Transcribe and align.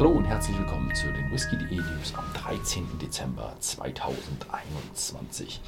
Hallo 0.00 0.12
und 0.12 0.24
herzlich 0.24 0.56
willkommen 0.56 0.94
zu 0.94 1.12
den 1.12 1.30
Whisky.de 1.30 1.76
News 1.76 2.14
am 2.16 2.24
13. 2.32 2.98
Dezember 2.98 3.54
2021. 3.60 5.60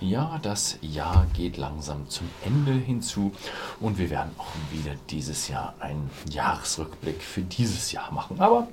Ja, 0.00 0.38
das 0.44 0.78
Jahr 0.80 1.26
geht 1.34 1.56
langsam 1.56 2.08
zum 2.08 2.30
Ende 2.44 2.70
hinzu 2.70 3.32
und 3.80 3.98
wir 3.98 4.10
werden 4.10 4.30
auch 4.38 4.54
wieder 4.70 4.92
dieses 5.08 5.48
Jahr 5.48 5.74
einen 5.80 6.08
Jahresrückblick 6.30 7.20
für 7.20 7.40
dieses 7.40 7.90
Jahr 7.90 8.12
machen. 8.12 8.38
Aber 8.38 8.68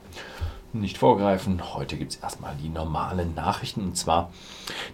nicht 0.74 0.98
vorgreifen. 0.98 1.74
Heute 1.74 1.98
gibt 1.98 2.14
es 2.14 2.18
erstmal 2.18 2.56
die 2.56 2.70
normalen 2.70 3.34
Nachrichten. 3.36 3.82
Und 3.82 3.98
zwar, 3.98 4.32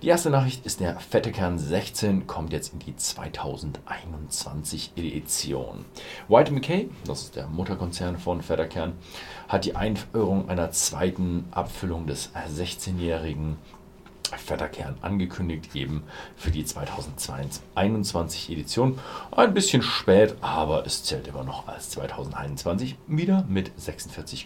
die 0.01 0.07
erste 0.07 0.29
Nachricht 0.29 0.65
ist 0.65 0.79
der 0.79 0.99
Fette 0.99 1.31
Kern 1.31 1.59
16, 1.59 2.27
kommt 2.27 2.53
jetzt 2.53 2.73
in 2.73 2.79
die 2.79 2.95
2021 2.95 4.91
Edition. 4.95 5.85
White 6.27 6.51
McKay, 6.51 6.89
das 7.05 7.23
ist 7.23 7.35
der 7.35 7.47
Mutterkonzern 7.47 8.17
von 8.17 8.41
Fetterkern, 8.41 8.93
hat 9.47 9.65
die 9.65 9.75
Einführung 9.75 10.49
einer 10.49 10.71
zweiten 10.71 11.45
Abfüllung 11.51 12.07
des 12.07 12.31
16-jährigen 12.33 13.57
Vetterkern 14.37 14.97
angekündigt, 15.01 15.75
eben 15.75 16.03
für 16.35 16.51
die 16.51 16.65
2021 16.65 18.49
Edition. 18.51 18.99
Ein 19.31 19.53
bisschen 19.53 19.81
spät, 19.81 20.35
aber 20.41 20.85
es 20.85 21.03
zählt 21.03 21.27
immer 21.27 21.43
noch 21.43 21.67
als 21.67 21.89
2021. 21.91 22.95
Wieder 23.07 23.45
mit 23.47 23.71
46,4% 23.79 24.45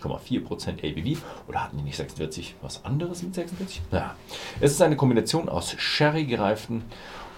ABV. 0.84 1.22
Oder 1.48 1.64
hatten 1.64 1.78
die 1.78 1.84
nicht 1.84 1.98
46? 1.98 2.56
Was 2.62 2.86
anderes 2.86 3.24
mit 3.24 3.36
46? 3.36 3.82
Ja. 3.92 4.16
Es 4.60 4.72
ist 4.72 4.82
eine 4.82 4.96
Kombination 4.96 5.50
aus 5.50 5.72
Sherry 5.78 6.26
gereiften 6.26 6.84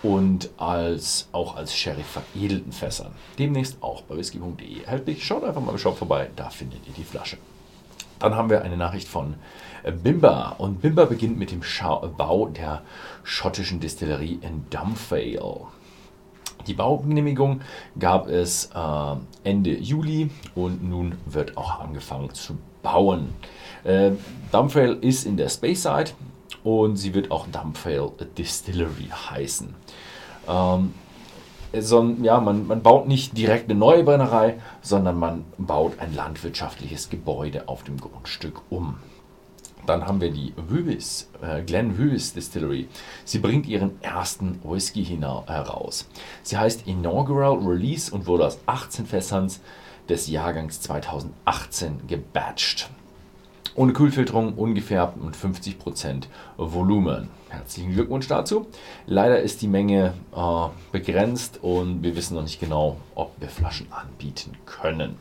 und 0.03 0.49
als, 0.57 1.27
auch 1.31 1.55
als 1.55 1.75
Sherry 1.75 2.03
veredelten 2.03 2.71
Fässern. 2.71 3.13
Demnächst 3.37 3.81
auch 3.81 4.01
bei 4.03 4.15
whisky.de 4.17 4.83
erhältlich. 4.83 5.25
Schaut 5.25 5.43
einfach 5.43 5.61
mal 5.61 5.71
im 5.71 5.77
Shop 5.77 5.97
vorbei, 5.97 6.29
da 6.35 6.49
findet 6.49 6.87
ihr 6.87 6.93
die 6.93 7.03
Flasche. 7.03 7.37
Dann 8.19 8.35
haben 8.35 8.49
wir 8.49 8.61
eine 8.61 8.77
Nachricht 8.77 9.07
von 9.07 9.35
äh, 9.83 9.91
Bimba. 9.91 10.55
Und 10.57 10.81
Bimba 10.81 11.05
beginnt 11.05 11.37
mit 11.37 11.51
dem 11.51 11.63
Schau 11.63 12.07
Bau 12.17 12.47
der 12.47 12.81
schottischen 13.23 13.79
Distillerie 13.79 14.39
in 14.41 14.65
Dumfale. 14.69 15.61
Die 16.67 16.73
Baugenehmigung 16.73 17.61
gab 17.97 18.27
es 18.27 18.69
äh, 18.75 19.15
Ende 19.49 19.77
Juli 19.77 20.29
und 20.55 20.83
nun 20.83 21.15
wird 21.25 21.57
auch 21.57 21.79
angefangen 21.79 22.33
zu 22.33 22.57
bauen. 22.83 23.33
Äh, 23.83 24.11
Dumfale 24.51 24.93
ist 24.93 25.25
in 25.25 25.37
der 25.37 25.49
Space 25.49 25.83
Side 25.83 26.11
und 26.63 26.97
sie 26.97 27.13
wird 27.13 27.31
auch 27.31 27.47
Dumfale 27.47 28.11
Distillery 28.37 29.09
heißen. 29.29 29.73
Ähm, 30.47 30.93
sondern 31.77 32.23
ja, 32.23 32.39
man, 32.39 32.67
man 32.67 32.81
baut 32.81 33.07
nicht 33.07 33.37
direkt 33.37 33.69
eine 33.69 33.77
neue 33.77 34.03
Brennerei, 34.03 34.59
sondern 34.81 35.17
man 35.17 35.45
baut 35.57 35.99
ein 35.99 36.15
landwirtschaftliches 36.15 37.09
Gebäude 37.09 37.67
auf 37.67 37.83
dem 37.83 37.97
Grundstück 37.97 38.61
um. 38.69 38.97
Dann 39.85 40.05
haben 40.05 40.21
wir 40.21 40.31
die 40.31 40.53
Wüwis, 40.55 41.29
äh, 41.41 41.63
Glen 41.63 41.97
Wüwis 41.97 42.33
Distillery. 42.33 42.87
Sie 43.25 43.39
bringt 43.39 43.65
ihren 43.65 44.01
ersten 44.03 44.59
Whisky 44.63 45.03
heraus. 45.03 46.07
Sie 46.43 46.57
heißt 46.57 46.85
Inaugural 46.85 47.57
Release 47.57 48.13
und 48.13 48.27
wurde 48.27 48.45
aus 48.45 48.59
18 48.67 49.05
Fässern 49.07 49.49
des 50.07 50.27
Jahrgangs 50.27 50.81
2018 50.81 52.07
gebatcht. 52.07 52.89
Ohne 53.79 53.93
Kühlfilterung, 53.93 54.55
ungefärbt 54.55 55.21
und 55.21 55.37
50% 55.37 56.25
Volumen. 56.57 57.29
Herzlichen 57.47 57.93
Glückwunsch 57.93 58.27
dazu. 58.27 58.67
Leider 59.05 59.39
ist 59.39 59.61
die 59.61 59.69
Menge 59.69 60.15
äh, 60.35 60.67
begrenzt 60.91 61.59
und 61.61 62.03
wir 62.03 62.13
wissen 62.17 62.35
noch 62.35 62.41
nicht 62.41 62.59
genau, 62.59 62.97
ob 63.15 63.31
wir 63.39 63.47
Flaschen 63.47 63.87
anbieten 63.89 64.51
können. 64.65 65.15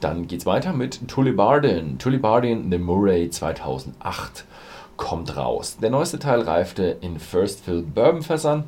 Dann 0.00 0.26
geht 0.26 0.40
es 0.40 0.46
weiter 0.46 0.72
mit 0.72 1.08
Tullibardin. 1.08 1.98
Tullibardin 1.98 2.70
The 2.70 2.78
Murray 2.78 3.28
2008 3.28 4.46
kommt 4.98 5.34
raus. 5.38 5.78
Der 5.80 5.88
neueste 5.88 6.18
Teil 6.18 6.42
reifte 6.42 6.98
in 7.00 7.18
First 7.18 7.64
Fill 7.64 7.80
Bourbon 7.82 8.20
Fässern 8.20 8.64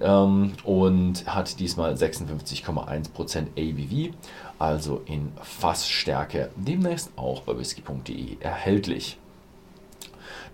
ähm, 0.00 0.52
und 0.64 1.26
hat 1.26 1.60
diesmal 1.60 1.92
56,1% 1.92 3.48
ABV, 3.58 4.14
also 4.58 5.02
in 5.04 5.32
Fassstärke. 5.42 6.50
Demnächst 6.56 7.10
auch 7.16 7.42
bei 7.42 7.58
whisky.de 7.58 8.38
erhältlich. 8.40 9.18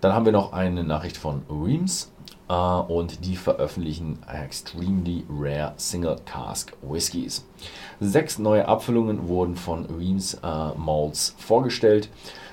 Dann 0.01 0.13
haben 0.13 0.25
wir 0.25 0.33
noch 0.33 0.51
eine 0.51 0.83
Nachricht 0.83 1.15
von 1.15 1.43
Reams 1.49 2.11
äh, 2.49 2.53
und 2.53 3.23
die 3.23 3.35
veröffentlichen 3.35 4.19
Extremely 4.27 5.23
Rare 5.29 5.73
Single 5.77 6.17
Cask 6.25 6.73
Whiskies. 6.81 7.45
Sechs 7.99 8.39
neue 8.39 8.67
Abfüllungen 8.67 9.27
wurden 9.27 9.55
von 9.55 9.85
Reams 9.85 10.33
äh, 10.43 10.73
Malts 10.75 11.35
vorgestellt. 11.37 12.09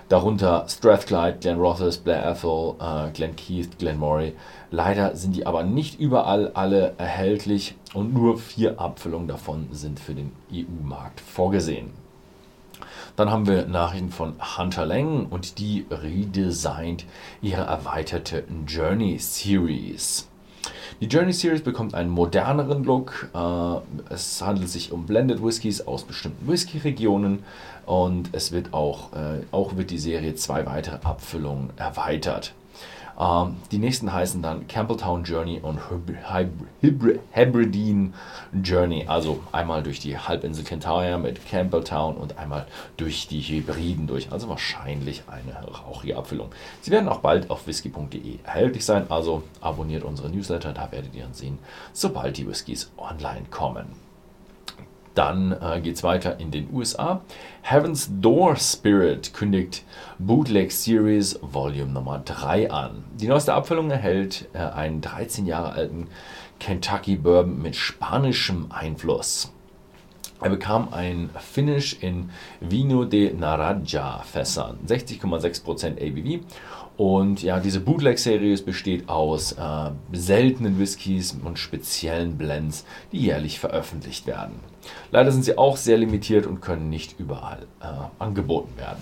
Darunter 0.08 0.64
Strathclyde, 0.66 1.38
Glen 1.38 1.58
Rothes, 1.58 1.98
Blair 1.98 2.24
Ethel, 2.24 2.76
äh, 2.80 3.10
Glen 3.10 3.36
Keith, 3.36 3.78
Glen 3.78 3.98
Moray. 3.98 4.32
Leider 4.70 5.14
sind 5.14 5.36
die 5.36 5.44
aber 5.44 5.64
nicht 5.64 6.00
überall 6.00 6.50
alle 6.54 6.94
erhältlich 6.96 7.74
und 7.92 8.14
nur 8.14 8.38
vier 8.38 8.80
Abfüllungen 8.80 9.28
davon 9.28 9.68
sind 9.70 10.00
für 10.00 10.14
den 10.14 10.32
EU-Markt 10.50 11.20
vorgesehen. 11.20 11.90
Dann 13.16 13.30
haben 13.30 13.46
wir 13.46 13.66
Nachrichten 13.66 14.10
von 14.10 14.34
Hunter 14.56 14.86
Lang 14.86 15.26
und 15.26 15.58
die 15.58 15.84
redesignt 15.90 17.04
ihre 17.42 17.62
erweiterte 17.62 18.44
Journey 18.66 19.18
Series. 19.18 20.26
Die 21.00 21.06
Journey 21.06 21.32
Series 21.32 21.62
bekommt 21.62 21.94
einen 21.94 22.10
moderneren 22.10 22.82
Look. 22.82 23.28
Äh, 23.32 24.12
es 24.12 24.42
handelt 24.42 24.68
sich 24.68 24.90
um 24.90 25.06
Blended 25.06 25.40
Whiskys 25.44 25.86
aus 25.86 26.02
bestimmten 26.02 26.48
Whisky-Regionen 26.48 27.44
und 27.86 28.30
es 28.32 28.50
wird 28.50 28.74
auch, 28.74 29.12
äh, 29.12 29.44
auch 29.52 29.76
wird 29.76 29.92
die 29.92 29.98
Serie 29.98 30.34
zwei 30.34 30.66
weitere 30.66 30.96
Abfüllungen 31.04 31.70
erweitert. 31.76 32.52
Ähm, 33.18 33.56
die 33.72 33.78
nächsten 33.78 34.12
heißen 34.12 34.42
dann 34.42 34.68
Campbelltown 34.68 35.24
Journey 35.24 35.60
und 35.60 35.80
Hebridean 37.32 38.14
Journey. 38.62 39.06
Also 39.08 39.40
einmal 39.50 39.82
durch 39.82 39.98
die 39.98 40.16
Halbinsel 40.16 40.64
Kentire 40.64 41.18
mit 41.18 41.44
Campbelltown 41.48 42.16
und 42.16 42.38
einmal 42.38 42.66
durch 42.96 43.26
die 43.26 43.40
Hebriden 43.40 44.06
durch. 44.06 44.30
Also 44.30 44.48
wahrscheinlich 44.48 45.24
eine 45.26 45.66
rauchige 45.66 46.16
Abfüllung. 46.16 46.50
Sie 46.80 46.90
werden 46.90 47.08
auch 47.08 47.20
bald 47.20 47.50
auf 47.50 47.66
whisky.de 47.66 48.38
erhältlich 48.44 48.84
sein. 48.84 49.10
Also 49.10 49.42
abonniert 49.60 50.04
unsere 50.04 50.30
Newsletter, 50.30 50.72
da 50.72 50.92
werdet 50.92 51.14
ihr 51.14 51.24
dann 51.24 51.34
sehen, 51.34 51.58
sobald 51.92 52.36
die 52.36 52.46
Whiskys 52.46 52.92
online 52.96 53.46
kommen. 53.50 54.07
Dann 55.18 55.50
äh, 55.60 55.80
geht 55.80 55.96
es 55.96 56.04
weiter 56.04 56.38
in 56.38 56.52
den 56.52 56.72
USA. 56.72 57.22
Heaven's 57.62 58.08
Door 58.20 58.54
Spirit 58.54 59.34
kündigt 59.34 59.82
Bootleg 60.20 60.70
Series 60.70 61.40
Volume 61.42 61.90
Nummer 61.90 62.22
3 62.24 62.70
an. 62.70 63.02
Die 63.14 63.26
neueste 63.26 63.52
Abfüllung 63.52 63.90
erhält 63.90 64.46
äh, 64.52 64.58
einen 64.58 65.00
13 65.00 65.44
Jahre 65.44 65.72
alten 65.72 66.06
Kentucky 66.60 67.16
Bourbon 67.16 67.60
mit 67.60 67.74
spanischem 67.74 68.66
Einfluss. 68.70 69.52
Er 70.40 70.50
bekam 70.50 70.88
ein 70.92 71.30
Finish 71.38 71.96
in 72.00 72.30
Vino 72.60 73.04
de 73.04 73.34
Naraja 73.34 74.22
Fässern, 74.22 74.78
60,6% 74.86 75.96
ABV. 75.96 76.44
Und 76.96 77.42
ja, 77.42 77.60
diese 77.60 77.80
Bootleg-Serie 77.80 78.56
besteht 78.58 79.08
aus 79.08 79.52
äh, 79.52 79.90
seltenen 80.12 80.78
Whiskys 80.78 81.36
und 81.44 81.58
speziellen 81.58 82.36
Blends, 82.36 82.84
die 83.12 83.20
jährlich 83.20 83.60
veröffentlicht 83.60 84.26
werden. 84.26 84.54
Leider 85.10 85.30
sind 85.30 85.44
sie 85.44 85.58
auch 85.58 85.76
sehr 85.76 85.96
limitiert 85.96 86.46
und 86.46 86.60
können 86.60 86.88
nicht 86.88 87.18
überall 87.18 87.66
äh, 87.80 87.86
angeboten 88.18 88.76
werden. 88.76 88.98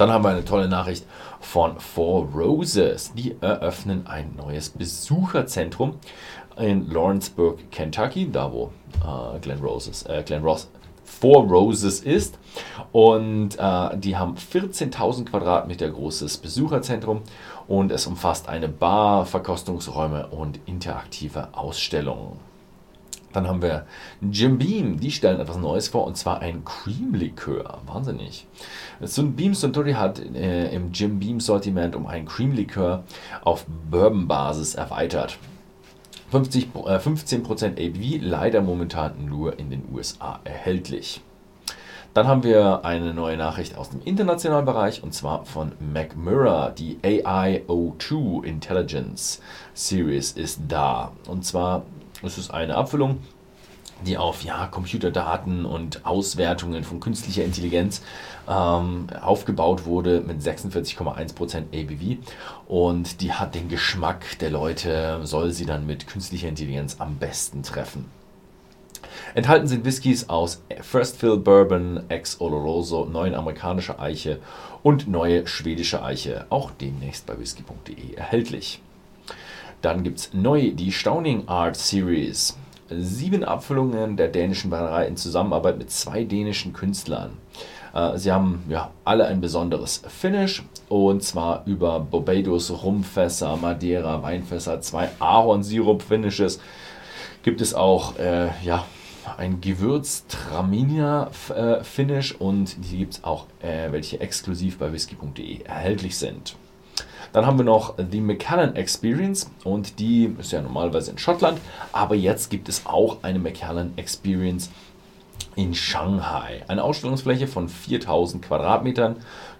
Dann 0.00 0.10
haben 0.10 0.24
wir 0.24 0.30
eine 0.30 0.46
tolle 0.46 0.66
Nachricht 0.66 1.04
von 1.40 1.78
Four 1.78 2.30
Roses. 2.34 3.12
Die 3.12 3.36
eröffnen 3.42 4.06
ein 4.06 4.34
neues 4.34 4.70
Besucherzentrum 4.70 5.96
in 6.56 6.90
Lawrenceburg, 6.90 7.70
Kentucky, 7.70 8.30
da 8.32 8.50
wo 8.50 8.72
äh, 9.04 9.38
Glen 9.40 9.60
Roses, 9.60 10.04
äh, 10.04 10.22
Glen 10.24 10.42
Ross, 10.42 10.70
Four 11.04 11.42
Roses 11.42 12.00
ist. 12.00 12.38
Und 12.92 13.58
äh, 13.58 13.98
die 13.98 14.16
haben 14.16 14.36
14.000 14.36 15.26
Quadratmeter 15.26 15.90
großes 15.90 16.38
Besucherzentrum 16.38 17.20
und 17.68 17.92
es 17.92 18.06
umfasst 18.06 18.48
eine 18.48 18.68
Bar, 18.68 19.26
Verkostungsräume 19.26 20.28
und 20.28 20.60
interaktive 20.64 21.48
Ausstellungen. 21.52 22.38
Dann 23.32 23.46
haben 23.46 23.62
wir 23.62 23.86
Jim 24.20 24.58
Beam, 24.58 24.98
die 24.98 25.10
stellen 25.10 25.40
etwas 25.40 25.56
Neues 25.56 25.88
vor 25.88 26.04
und 26.06 26.16
zwar 26.16 26.40
ein 26.40 26.64
Cream-Likör. 26.64 27.80
Wahnsinnig. 27.86 28.46
Ein 29.00 29.32
Beam 29.34 29.54
Suntory 29.54 29.92
hat 29.92 30.18
äh, 30.18 30.74
im 30.74 30.92
Jim 30.92 31.20
Beam 31.20 31.38
Sortiment 31.40 31.94
um 31.94 32.06
ein 32.06 32.26
Cream-Likör 32.26 33.04
auf 33.42 33.66
Bourbon-Basis 33.90 34.74
erweitert. 34.74 35.38
50, 36.30 36.68
äh, 36.74 36.96
15% 36.96 37.72
ABV, 37.72 38.22
leider 38.22 38.62
momentan 38.62 39.26
nur 39.26 39.58
in 39.58 39.70
den 39.70 39.84
USA 39.92 40.40
erhältlich. 40.44 41.22
Dann 42.12 42.26
haben 42.26 42.42
wir 42.42 42.84
eine 42.84 43.14
neue 43.14 43.36
Nachricht 43.36 43.78
aus 43.78 43.90
dem 43.90 44.02
internationalen 44.04 44.64
Bereich 44.64 45.02
und 45.04 45.14
zwar 45.14 45.44
von 45.44 45.72
MacMirror. 45.78 46.70
Die 46.70 46.98
AI02 47.04 48.44
Intelligence 48.44 49.40
Series 49.74 50.32
ist 50.32 50.60
da. 50.66 51.12
Und 51.28 51.44
zwar 51.44 51.84
ist 52.22 52.38
es 52.38 52.50
eine 52.50 52.76
Abfüllung 52.76 53.18
die 54.06 54.16
auf 54.16 54.42
ja, 54.42 54.66
Computerdaten 54.66 55.64
und 55.64 56.04
Auswertungen 56.06 56.84
von 56.84 57.00
künstlicher 57.00 57.44
Intelligenz 57.44 58.02
ähm, 58.48 59.06
aufgebaut 59.20 59.84
wurde 59.84 60.20
mit 60.20 60.40
46,1% 60.40 61.64
ABV. 61.74 62.18
Und 62.66 63.20
die 63.20 63.32
hat 63.32 63.54
den 63.54 63.68
Geschmack 63.68 64.38
der 64.38 64.50
Leute, 64.50 65.20
soll 65.24 65.52
sie 65.52 65.66
dann 65.66 65.86
mit 65.86 66.06
künstlicher 66.06 66.48
Intelligenz 66.48 66.96
am 66.98 67.16
besten 67.16 67.62
treffen. 67.62 68.06
Enthalten 69.34 69.68
sind 69.68 69.84
Whiskys 69.84 70.28
aus 70.28 70.62
First 70.80 71.18
Fill 71.18 71.36
Bourbon, 71.36 72.02
Ex 72.08 72.40
Oloroso, 72.40 73.04
neuen 73.04 73.34
amerikanische 73.34 73.98
Eiche 74.00 74.40
und 74.82 75.08
neue 75.08 75.46
schwedische 75.46 76.02
Eiche, 76.02 76.46
auch 76.50 76.70
demnächst 76.72 77.26
bei 77.26 77.38
whisky.de 77.38 78.14
erhältlich. 78.14 78.80
Dann 79.82 80.02
gibt 80.02 80.18
es 80.18 80.34
neu 80.34 80.72
die 80.72 80.92
Stauning 80.92 81.48
Art 81.48 81.76
Series. 81.76 82.56
Sieben 82.90 83.44
Abfüllungen 83.44 84.16
der 84.16 84.28
dänischen 84.28 84.70
Brennerei 84.70 85.06
in 85.06 85.16
Zusammenarbeit 85.16 85.78
mit 85.78 85.90
zwei 85.90 86.24
dänischen 86.24 86.72
Künstlern. 86.72 87.36
Äh, 87.94 88.18
sie 88.18 88.32
haben 88.32 88.64
ja 88.68 88.90
alle 89.04 89.26
ein 89.26 89.40
besonderes 89.40 90.02
Finish 90.06 90.62
und 90.88 91.22
zwar 91.22 91.62
über 91.66 92.00
Barbados 92.00 92.82
Rumfässer, 92.82 93.56
Madeira 93.56 94.22
Weinfässer, 94.22 94.80
zwei 94.80 95.10
Ahornsirup-Finishes. 95.18 96.60
Gibt 97.42 97.62
es 97.62 97.74
auch 97.74 98.18
äh, 98.18 98.48
ja, 98.62 98.84
ein 99.38 99.60
Gewürz-Traminer-Finish 99.60 102.32
und 102.32 102.76
die 102.90 102.98
gibt 102.98 103.14
es 103.14 103.24
auch 103.24 103.46
äh, 103.62 103.90
welche 103.92 104.20
exklusiv 104.20 104.78
bei 104.78 104.92
whisky.de 104.92 105.62
erhältlich 105.62 106.18
sind. 106.18 106.56
Dann 107.32 107.46
haben 107.46 107.58
wir 107.58 107.64
noch 107.64 107.94
die 107.98 108.20
Macallan 108.20 108.76
Experience 108.76 109.50
und 109.64 109.98
die 109.98 110.34
ist 110.38 110.52
ja 110.52 110.60
normalerweise 110.60 111.10
in 111.10 111.18
Schottland, 111.18 111.58
aber 111.92 112.14
jetzt 112.14 112.50
gibt 112.50 112.68
es 112.68 112.86
auch 112.86 113.18
eine 113.22 113.38
Macallan 113.38 113.92
Experience 113.96 114.70
in 115.56 115.74
Shanghai. 115.74 116.62
Eine 116.68 116.84
Ausstellungsfläche 116.84 117.46
von 117.46 117.68
4000 117.68 118.44
Quadratmetern. 118.44 119.16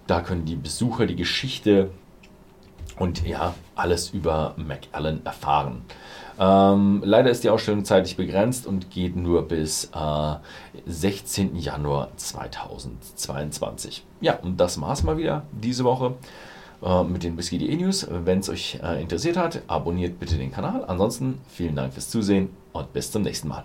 Da 0.07 0.21
können 0.21 0.45
die 0.45 0.57
Besucher 0.57 1.07
die 1.07 1.17
Geschichte 1.17 1.91
und 2.99 3.27
ja, 3.27 3.55
alles 3.75 4.11
über 4.11 4.55
Macallan 4.57 5.25
erfahren. 5.25 5.83
Ähm, 6.39 7.03
leider 7.05 7.31
ist 7.31 7.45
die 7.45 7.51
Ausstellung 7.51 7.85
zeitlich 7.85 8.17
begrenzt 8.17 8.67
und 8.67 8.91
geht 8.91 9.17
nur 9.17 9.47
bis 9.47 9.91
äh, 9.95 10.35
16. 10.87 11.57
Januar 11.57 12.09
2022. 12.17 14.05
Ja, 14.21 14.37
und 14.37 14.59
das 14.59 14.81
war's 14.81 15.03
mal 15.03 15.19
wieder 15.19 15.45
diese 15.53 15.85
Woche 15.85 16.15
mit 17.09 17.23
den 17.23 17.37
Whisky.de 17.37 17.77
News. 17.77 18.07
Wenn 18.11 18.39
es 18.39 18.49
euch 18.49 18.79
äh, 18.83 19.03
interessiert 19.03 19.37
hat, 19.37 19.63
abonniert 19.67 20.19
bitte 20.19 20.37
den 20.37 20.51
Kanal. 20.51 20.85
Ansonsten 20.87 21.41
vielen 21.49 21.77
Dank 21.77 21.93
fürs 21.93 22.09
Zusehen 22.09 22.51
und 22.73 22.93
bis 22.93 23.11
zum 23.11 23.23
nächsten 23.23 23.49
Mal. 23.49 23.65